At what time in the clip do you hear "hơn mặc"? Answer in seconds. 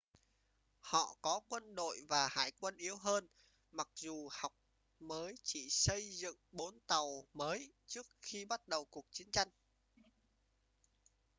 2.97-3.87